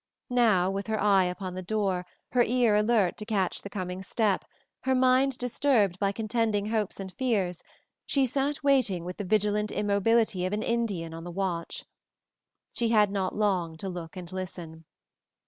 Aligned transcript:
Now, 0.31 0.71
with 0.71 0.87
her 0.87 0.99
eye 0.99 1.25
upon 1.25 1.53
the 1.53 1.61
door, 1.61 2.07
her 2.31 2.41
ear 2.43 2.75
alert 2.75 3.17
to 3.17 3.23
catch 3.25 3.61
the 3.61 3.69
coming 3.69 4.01
step, 4.01 4.43
her 4.79 4.95
mind 4.95 5.37
disturbed 5.37 5.99
by 5.99 6.11
contending 6.11 6.65
hopes 6.69 6.99
and 6.99 7.13
fears, 7.13 7.63
she 8.07 8.25
sat 8.25 8.63
waiting 8.63 9.05
with 9.05 9.17
the 9.17 9.23
vigilant 9.23 9.71
immobility 9.71 10.43
of 10.47 10.53
an 10.53 10.63
Indian 10.63 11.13
on 11.13 11.23
the 11.23 11.29
watch. 11.29 11.85
She 12.71 12.89
had 12.89 13.11
not 13.11 13.35
long 13.35 13.77
to 13.77 13.89
look 13.89 14.17
and 14.17 14.31
listen. 14.31 14.85